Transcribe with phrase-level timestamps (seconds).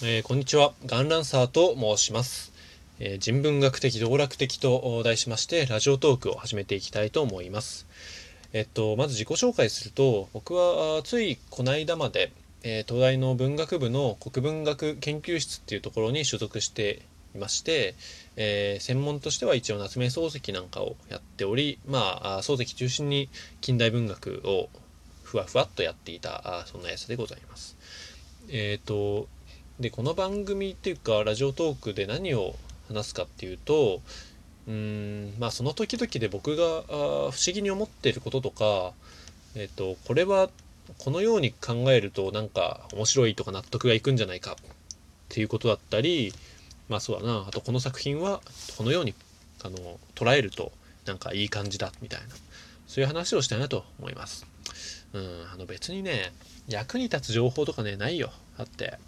[0.00, 0.72] えーこんにちは。
[0.86, 2.52] ガンランサーと申します。
[2.98, 7.86] えー人文学的道楽的と題しまして、ラジオトークを始めていきたいと思います。
[8.52, 12.32] えっと、まず自己紹介すると、僕はついこの間まで、
[12.64, 17.02] えー東大の文学部の国文学研究室っていうところに所属して
[17.36, 17.94] いまして、
[18.34, 23.28] えー専門としては一応夏目漱石なんかをやっており、まあ、あ漱石中心に
[23.60, 24.68] 近代文学を
[25.22, 27.76] ふわふわっとやっていた、あそんなやつでございます。
[28.48, 29.28] えっ、と、
[29.80, 32.54] でこの番組っていうかラジオトークで何を
[32.88, 34.00] 話すかっていうと
[34.68, 38.92] うんまあその時々で僕があ不思議に思っていることとか
[39.54, 40.50] えっ、とこれは
[40.98, 44.56] このように考えるとなんか面白いとか納得がいくんじゃないかっ
[45.28, 46.32] ていうことだったり
[46.88, 48.40] まあそうだなあとこの作品は
[48.76, 49.14] このように
[49.64, 50.72] あの捉えると
[51.06, 52.26] なんかいい感じだみたいな
[52.86, 54.46] そういう話をしたいなと思います。
[55.14, 56.32] うん、あの別にね
[56.68, 58.98] 役に立つ情報とかねないよだって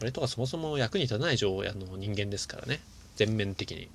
[0.00, 2.80] 俺とかそもそも役に立たない情報あの人間ですからね。
[3.16, 3.88] 全面的に、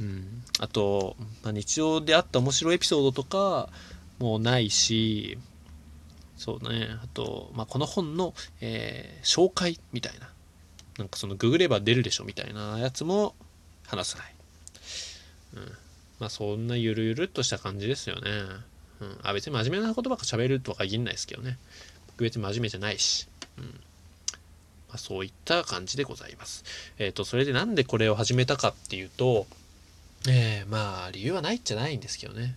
[0.00, 3.70] うん、あと、まあ、日常であった面白いエピソードとか
[4.18, 5.38] もうないし
[6.36, 6.88] そうね。
[7.02, 10.28] あと、まあ、この本の、えー紹介みたいな。
[10.98, 13.34] なんかそのググれば出るでしょみたいなやつも
[13.86, 14.34] 話さない、
[15.54, 15.72] うん、
[16.20, 18.30] まあそんなゆるゆるっとした感じですよね、
[19.00, 21.58] うん、あ別に真面目なことばっか喋るとは限らないですけどね。
[22.08, 23.80] 僕別に真面目じゃないし、うん
[24.92, 26.64] まあ、そういった感じでございます。
[26.98, 29.46] えっ、と、それでなんでこれを始めたかっていうと、
[30.28, 32.54] えーまあ、理由はないっちゃないんですけどね。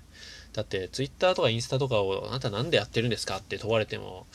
[0.53, 4.27] だって、ツイッターとかインスタとかをあなたなんでやってるんですかって問われても、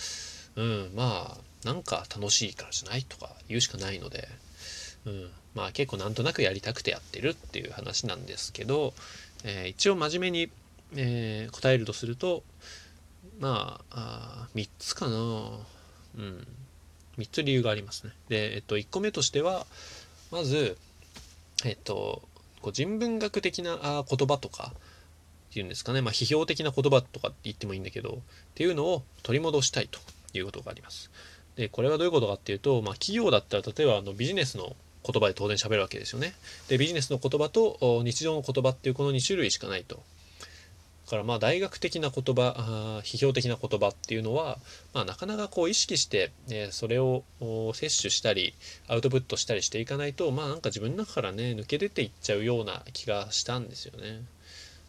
[0.57, 4.29] うん、まあ、なんか楽しいからじゃないとか言うしかないので、
[5.05, 8.95] うん、まあ結構なんとなくやりたくてやってるっていう話なんですけど、
[9.45, 10.51] えー一応真面目に、
[10.97, 12.43] えー答えるとすると、
[13.39, 15.17] まあ、あ3つかな。
[16.19, 16.47] うん。
[17.21, 18.13] 3つ理由がありますね。
[18.29, 19.67] で、えっと、1個目としては、
[20.31, 20.77] まず、
[21.65, 22.23] えっと、
[22.63, 24.73] こう人文学的なあ言葉とか
[25.51, 28.15] っていうんですかね、まあ、批評的な言葉とかって言ってもいいんだけど、っ
[28.55, 29.99] ていうのを取り戻したいと
[30.33, 31.11] いうことがあります。
[31.57, 36.35] で、これはどういうことかっていうと、まあ、企業だったら、例えばあのビジネスの言葉で当然喋るわけですよね。
[36.69, 40.03] で、ビジネスの言葉と日常の言葉っていうこの2種類しかないと。
[41.11, 44.59] からまあ大学的な言葉批評的な言葉っていうのは、
[44.95, 47.25] まあ、なかなかこう意識して、えーそれを
[47.75, 48.55] 摂取したり
[48.87, 54.23] アウトプットしたりしていかないとまあなんか自分の中からね抜け出ていっちゃうような気がしたんですよね。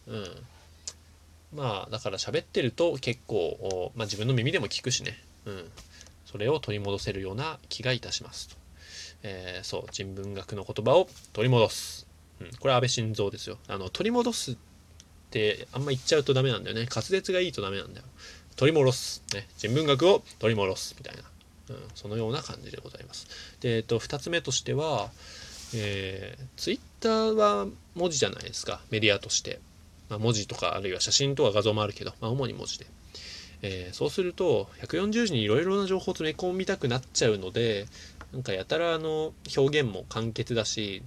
[0.06, 0.26] うん、
[1.54, 5.70] まあだから喋ってると結構、まあ、自分の耳でも聞くしね、うん、
[6.24, 8.56] それを取り戻せるような気がいたしますと。
[9.24, 12.06] えーそう人文学の言葉を取り戻す、
[12.40, 13.58] うん、これ安倍晋三ですよ。
[13.68, 14.56] あの取り戻す
[15.32, 16.86] ってあんま言っちゃうとダメなんだよね。
[16.90, 18.06] 滑舌がいいとダメなんだよ。
[18.56, 21.22] 取り戻す、ね、人文学を取り戻すみたいな、
[21.70, 23.26] うん、そのような感じでございます。
[23.60, 25.10] で、えっと、2つ目としては、
[25.74, 28.82] えー、ツイッターは文字じゃないですか。
[28.90, 29.58] メディアとして、
[30.10, 32.86] まあ、文字とかあるいは写真とか画像もあるけど、まあ、主に文字で。
[33.62, 37.86] えーそうすると140字にいろいろな情報を詰め込みたくなっちゃうので
[38.32, 41.04] なんかやたらあの表現も簡潔だし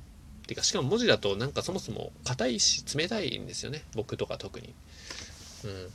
[0.48, 4.74] てかしかも文字だとなんかそもそも硬いし冷たいんですよね僕とか特に。
[5.64, 5.88] うん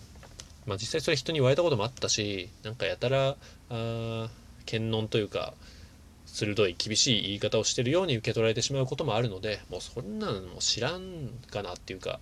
[0.66, 3.37] まあ、実際それ人に言われたこともあったしなんかやたら
[3.71, 4.28] あー
[4.66, 5.55] 検問というか
[6.27, 12.21] 鋭い厳しい言い方をしてるように受け取られてしまうこともあるのでもうそんなのも知らんかなっていうか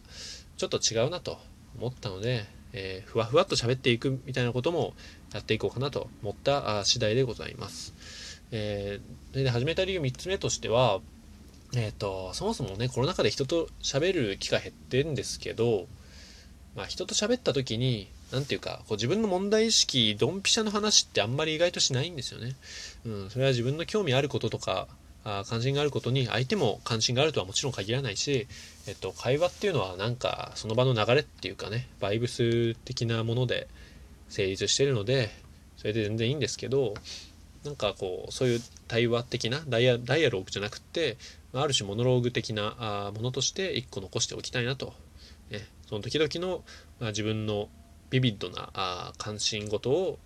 [0.56, 1.38] ちょっと違うなと
[1.78, 4.94] 思ったので、えーふわふわっと喋っていくみたいなことも
[5.32, 7.94] やっていこうかなと思った次第でございます。
[8.50, 11.00] えーで始めた理由3つ目としては、
[11.74, 15.86] えー、とそもそもねコロナ禍で人と喋る機会減ってんですけど、
[16.74, 22.56] まあ、人と喋った時に何ていうかこう自分の問題意識ドンピシャの話ってあんまり意外としないんですよね。
[23.06, 24.88] うん、それは自分の興味あることとか
[25.24, 28.46] あ関心があることに相手も関心があるとはもちろん限らないし、
[28.86, 33.68] えっと、会話っていうのはなんかその場の流れっていうかねバイブス的なもので
[34.28, 35.30] 成立してるので
[35.76, 36.94] それで全然いいんですけど
[37.64, 41.16] なんかこうそういう対話的なダイアダイアローグじゃなくって
[41.52, 44.92] ある種モノローグ的なあものとして一個残しておきたいなと、
[45.50, 46.62] ね、その時々の、
[47.00, 47.68] まあ、自分の
[48.10, 50.18] ビビッドなあ関心事を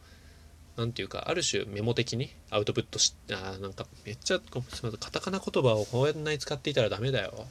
[0.76, 7.46] なんていうかある種メモ的にアウトプットしあなんかめっちゃすみませんカタカナ言葉をこうやんない使っていたらダメだよ、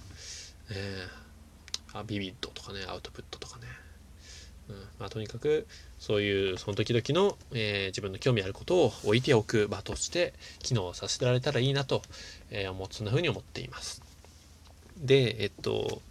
[0.72, 1.08] え
[1.94, 3.64] あビビッドとかねアウトプットとかね、
[4.70, 4.76] うん。
[5.00, 5.68] まあ、とにかく
[6.00, 12.02] そういうその時々の、えー自分の興味あることを置いておく場として機能させてられたらいいなと、
[12.50, 14.02] えー思そんな風に思っています。
[14.98, 16.02] でえっと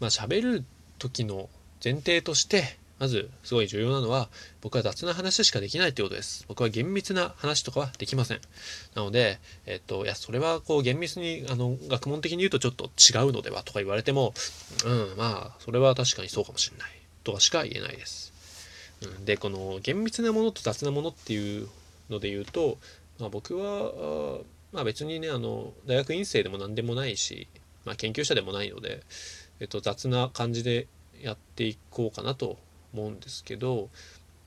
[0.00, 0.64] まあ喋る
[0.98, 1.48] 時の
[1.82, 4.30] 前提としてままずすごい重要なのは
[4.62, 6.44] 僕は雑な話しかできないってことです。
[6.48, 8.40] 僕は厳密な話とかはできません。
[8.94, 14.32] なのでえっといやそれはこう厳密にあの学問的に言うとちょっと違うのではとか言われても
[14.86, 17.03] うんまあそれは確かにそうかもしれない。
[17.24, 18.32] とかしか言えないです、
[19.24, 21.68] でこの厳密なものと雑なものっていう
[22.10, 22.78] ので言うと、
[23.18, 24.40] まあ、僕は
[24.72, 27.48] まあ別にねあの大学院生でも何でもないし、
[27.84, 29.02] まあ、研究者でもないので、
[29.60, 30.86] えっと、雑な感じで
[31.22, 32.58] やっていこうかなと
[32.92, 33.88] 思うんですけど、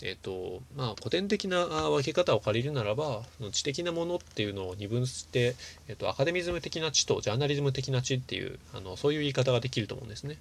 [0.04, 5.56] えっとまあ、古典的な分け方を借りるならば知的なものっていうのを二分して、
[5.88, 10.38] えっと、アカデミズム的な知とジャーナリズム的な知っていうあのそういう言い方ができると思うんですね。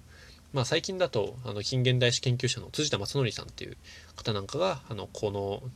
[0.53, 3.77] まあ、最近だとあの近現代史研究者の辻田正則さんっていう
[4.15, 5.31] 方なんかがあのこ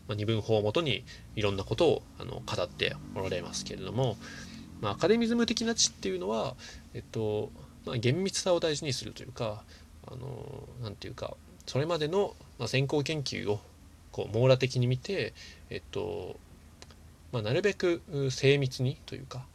[0.07, 1.03] の二分法をもとに
[1.35, 4.17] いろんなことをあの語っておられますけれども、
[4.79, 6.55] まあ、アカデミズム的な知っていうのは、
[6.93, 7.51] えっと
[7.85, 9.63] まあ、厳密さを大事にするというか
[10.07, 11.35] あのなんていうか
[11.65, 12.35] それまでの、
[12.65, 13.59] 先行研究を
[14.11, 15.33] こう網羅的に見て、
[15.69, 16.37] えっと
[17.31, 19.45] まあ、なるべく精密にというか、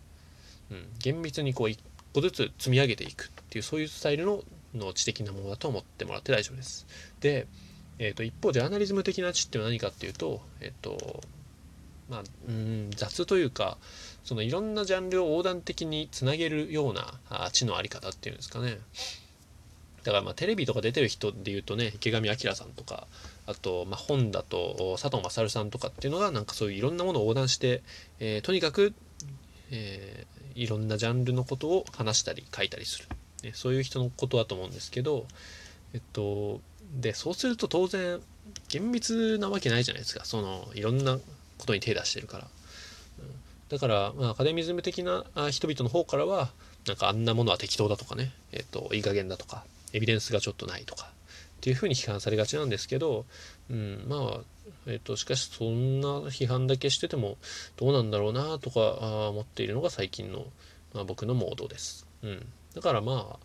[0.71, 1.79] うん、厳密にこう一
[2.15, 4.43] 個ずつ積み上げていくっていうそういうスタイルの
[4.77, 6.87] の知的なものだと思ってもらって大丈夫です。
[7.21, 7.47] で、
[7.99, 11.23] えー、と一方ジャーナリズム的な知っては何かっていうと、えっ、と
[12.09, 13.79] まあ、うん雑というか
[14.25, 18.79] そのいろんなジャンルを横断的につなげるようなあ知のあり方っていうんですかね。
[20.05, 23.09] だからまあテレビとか出てる人で言うとね池上彰さんとか
[23.47, 27.83] あとまあ本だと佐藤勝さんとかっていうのがなんかそういういろんなものを横断して、
[28.21, 28.95] えー、とにかく、
[29.73, 33.09] えー、いろんなジャンルのことを話したり書いたりする
[33.47, 35.27] ね、そういう人のことだと思うんですけど、
[35.95, 36.61] えっと、
[37.01, 38.21] でそうすると当然
[38.69, 41.19] 厳密なわけないじゃないですかそのいろんな
[41.59, 42.49] ことに手出してるから。
[43.69, 46.51] だから、まあ、アカデミズム的な人々の方からは
[46.87, 51.11] なんかあんなものは適当だとかね、えっと、いい加減だとかエビデンスがちょっとないとか
[51.57, 53.25] っていうふうに批判されがちなんですけど、
[53.69, 54.41] うん、まあ、
[54.87, 57.39] えっと、しかしそんな批判だけしてても
[57.77, 58.81] どうなんだろうなとか
[59.31, 60.47] 思っているのが最近の、
[60.95, 62.07] まあ、僕のモードです。
[62.23, 62.47] うん、
[62.77, 63.39] だからま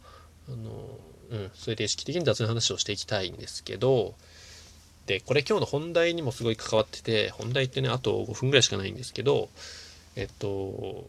[0.48, 1.00] ああの
[1.32, 4.14] うんそれで意識的に雑な話をしていきたいんですけど
[5.08, 9.50] でこれ今日の本題にもすごい関わってて本題ってねあと5分ぐらいしかないんですけど
[10.18, 11.06] えっと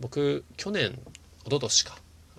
[0.00, 0.98] 僕去年
[1.46, 1.96] 一昨年か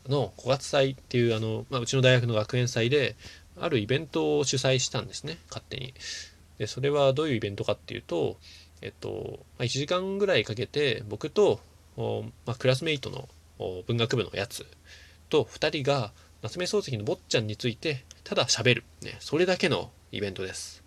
[0.10, 3.16] の5月祭っていうあの、まあ、うちの大学の学園祭で
[3.60, 5.94] あるイベントを主催したんですね勝手に。
[6.58, 8.38] でそれはどういうイベントかっていうと、
[8.82, 11.60] えっとまあ、1時間ぐらいかけて僕と、
[12.46, 13.28] まあ、クラスメイトの
[13.88, 14.66] 文学部のやつ
[15.30, 16.12] と2人が
[16.42, 20.83] 夏目漱石の坊ちゃんについてただ喋る、ね、それだけのイベントです。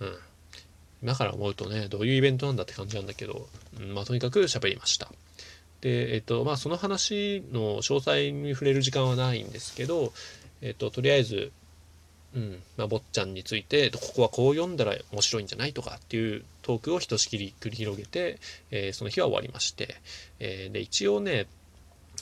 [0.00, 0.16] うん、
[1.02, 3.48] 今から思うとねどういうイベントなんだって感じなんだけど、
[3.78, 5.10] うん、まあ、とにかく喋りました。
[5.80, 10.12] で、えっとまあ、その話の詳細に触れる時間はないんですけど、
[10.62, 11.52] えっと、とりあえず、
[12.34, 18.38] うんまあ、坊ちゃんについてここはこう読んだら面白いんじゃないとかっていうトークをひとしきり繰り広げて、
[18.70, 19.96] えー、その日は終わりまして、
[20.38, 21.46] えー、で一応ね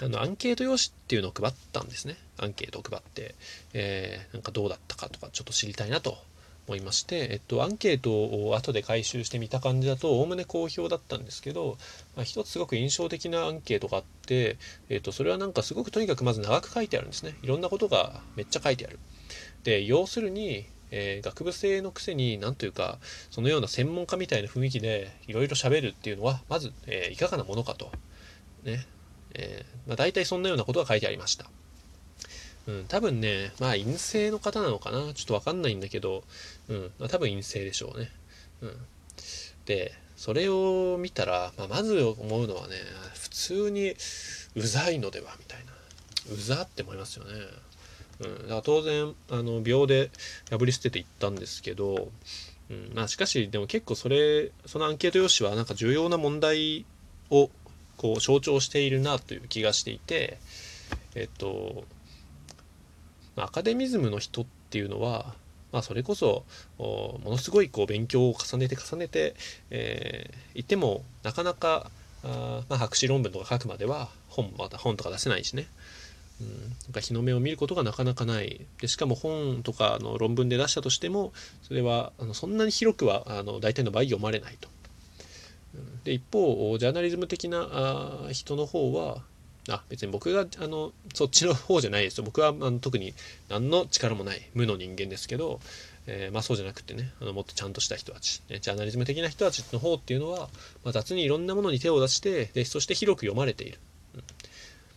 [0.00, 2.16] あのアンケート用紙っていうのを配ったんですね。
[2.38, 3.34] アンケートを配って、
[3.74, 6.18] えー、なんかどうだったかとかちょっと知りたいなと
[6.68, 11.78] 思いまして、えっと、アンケートを後で回収してみた感じだとおおむね好評だったんですけど、
[12.14, 14.58] まあ、一つすごく印象的なアンケートがあって、
[14.88, 17.34] えっと、それはなんかすごくとにかくまず長く書いてあるんですね。
[17.42, 18.98] いろんなことがめっちゃ書いてある。
[19.64, 22.96] で要するにえー、学部生のくせに何というか
[23.30, 27.92] そのような専門家みたいな雰囲気でいろいろ喋るっていうのはまず、えー、いかがなものかと、
[28.64, 28.86] ね、
[29.34, 31.46] えー、まあ、大体そんなようなことが書いてありました。
[32.66, 36.22] うん、多分ね、まあ陰性の方なのかなちょっとわかんないんだけど、
[36.68, 38.10] うん、まあ、多分陰性でしょうね。
[38.60, 38.76] うん。
[39.64, 42.74] で、それを見たら、まあ、まず思うのはね、
[43.14, 43.94] 普通に
[44.54, 45.72] うざいのではみたいな。
[46.34, 47.32] うざって思いますよね。
[48.20, 50.10] うん、だから当然、あの、秒で
[50.50, 52.10] 破り捨てていったんですけど、
[52.70, 56.84] うん、まあしかし、でも結構それ、そのアンケート用紙はなんか重要な問題
[57.30, 57.50] を
[57.98, 60.38] こう象徴しているなという気がしていて
[61.14, 61.84] えっと
[63.36, 65.34] アカデミズムの人っていうのは、
[65.72, 66.44] まあ、それこそ
[66.78, 69.34] ものすごいこう勉強を重ねて重ねて、
[69.70, 71.90] えー、いてもなかなか
[72.24, 75.66] あ、まあ、博士論文とか書くまでは本また本とか出せないしね、
[76.40, 84.68] うん、なんか日の目を見ることがなかなかないでしかも本とかの論文で出したとしてもそれはあのそんなに広くはあの大体の場合読まれないと。
[86.04, 89.22] で一方ジャーナリズム的なあ人の方は
[89.68, 92.24] あ別に僕があのそっちの方じゃないですよ。
[92.24, 93.12] 僕はあの特に
[93.48, 95.60] 何の力もない無の人間ですけど、
[96.06, 100.48] えー、まあそうじゃなくてねあのもっとちゃんとした人たち、ね、ジャーナリズム的な人たちの方っていうのは、
[100.84, 103.78] まあ、雑にいろんなものに手を出してでそして広く読まれている、
[104.14, 104.20] うん。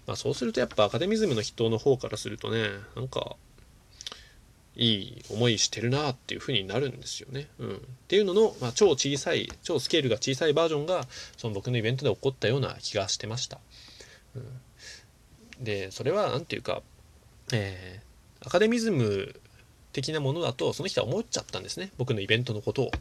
[0.08, 2.64] まあ、そうするとやっぱアカデミズムの人の方からするとね
[2.96, 3.36] なんか
[4.76, 7.48] いい思いしてるなっていう風になるんですよね。
[7.60, 11.06] うん、っていうのの、まあ、超小さい超スケールが小さいバージョンが
[11.38, 13.60] その僕のイベントで起こったような気がしてました。
[14.36, 16.82] うん、でそれは何て言うか、
[17.52, 19.36] えー、アカデミズム
[19.92, 22.92] 的なものだとその人は思っちゃったんですね僕のイベントのことを。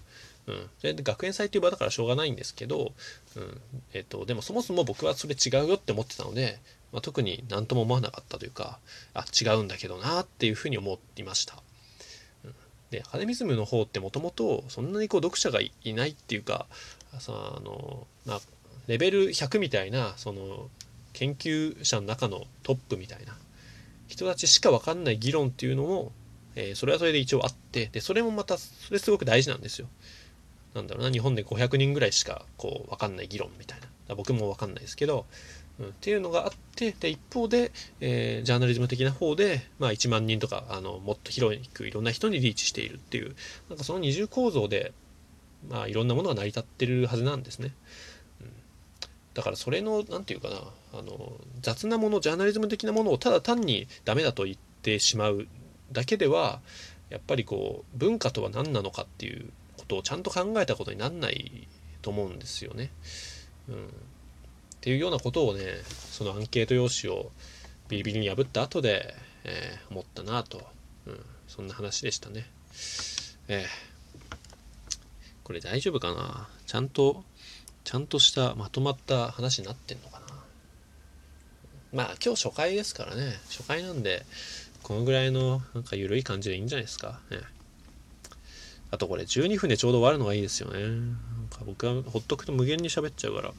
[0.46, 2.92] うん、それで学園祭という場だからしょうがないんですけど、
[3.36, 3.60] うん
[3.92, 6.58] えっと、でもそもそも僕はそれ違うよって思ってたので、
[6.92, 8.78] まあ、特に何とも思わなかったというか
[9.14, 11.62] あ違うんだけどなっていうふうに思いました。
[12.90, 16.66] でアカデミズムの方ってもともとそんなにこう読者がいないっていうか
[17.20, 18.40] そあの、まあ、
[18.88, 20.68] レベル100みたいなその
[21.12, 23.36] 研究者の中のトップみたいな
[24.08, 26.12] 人たちしか分かんない議論っていうのも、
[26.56, 29.88] えー、それはそれで一応あってでそれもまたそれすごく大事なんですよ。
[30.74, 35.26] なんだろうな日本で500人ぐらいしかこう分かんない議論みたいな僕も分かんないですけど
[35.88, 43.34] っていうのがあってで一方で、えー、ジャーナリズム的な方で、まあ、1万人とかあのもっと広くいろんな人にリーチしているっていう
[43.68, 44.92] なんかその二重構造で、
[45.68, 47.72] まあ、いろんなものが成り立ってるはずなんですね。
[48.40, 48.48] うん、
[49.34, 55.46] だからそれの何て言うかなあの雑なものジャーナリズム的なものをただ単にダメだと言ってしまう
[55.92, 56.60] だけでは
[57.08, 61.68] やっぱりこう文化とは何なのかっていうことをちゃんと考えたことになんない
[62.02, 62.90] と思うんですよね。
[63.68, 63.88] うん
[64.80, 67.30] っていうようなことをねそのアンケート用紙を
[67.88, 70.62] ビリビリに破った後で、えー、思ったなと、
[71.06, 72.46] うん、そんな話でしたね。
[73.48, 73.66] えー、
[75.44, 76.48] これ大丈夫かな？
[76.66, 77.22] ちゃんと
[77.84, 80.26] ちゃんとしたまとまった話になってんのかな？
[81.92, 84.24] まあ今日初回ですからね初回なんで
[84.82, 87.20] このぐらいのなんか緩い感じでいいんじゃないですか？
[87.30, 87.38] ね
[88.92, 90.80] あとこれ12分でちょうど終わるのがいいですよね。
[90.80, 91.18] なん
[91.50, 93.52] か僕はほっとくと無限に喋っちゃうから、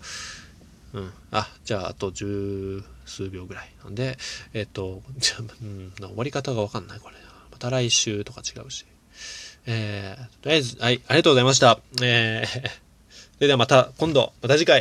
[0.93, 1.13] うん。
[1.31, 3.69] あ、じゃあ、あと十数秒ぐらい。
[3.83, 4.17] なんで、
[4.53, 7.15] えっ、と、じゃ、うん、終わり方がわかんない、これ。
[7.51, 8.85] また来週とか違うし。
[9.65, 11.79] えー、とりあえず、はい、ありがとうございました。
[12.01, 12.47] えー、
[13.37, 14.79] それではまた今度、また次回。